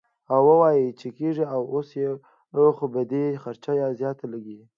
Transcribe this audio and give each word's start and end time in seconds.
او 0.33 0.41
وائي 0.59 0.85
چې 0.99 1.07
کيږي 1.17 1.45
خو 1.51 1.59
اوس 1.73 1.89
به 2.93 3.01
دې 3.11 3.25
خرچه 3.43 3.71
زياته 3.99 4.25
لګي- 4.33 4.57